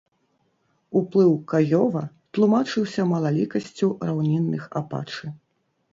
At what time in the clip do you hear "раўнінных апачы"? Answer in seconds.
4.11-5.25